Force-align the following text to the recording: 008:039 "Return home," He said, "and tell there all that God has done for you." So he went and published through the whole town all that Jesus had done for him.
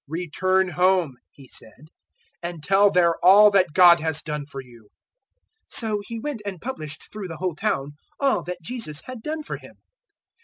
008:039 0.07 0.07
"Return 0.07 0.67
home," 0.69 1.15
He 1.31 1.47
said, 1.47 1.89
"and 2.41 2.63
tell 2.63 2.89
there 2.89 3.23
all 3.23 3.51
that 3.51 3.71
God 3.75 3.99
has 3.99 4.23
done 4.23 4.47
for 4.47 4.59
you." 4.59 4.89
So 5.67 5.99
he 6.07 6.17
went 6.19 6.41
and 6.43 6.59
published 6.59 7.13
through 7.13 7.27
the 7.27 7.37
whole 7.37 7.53
town 7.55 7.91
all 8.19 8.41
that 8.45 8.63
Jesus 8.63 9.01
had 9.05 9.21
done 9.21 9.43
for 9.43 9.57
him. 9.57 9.75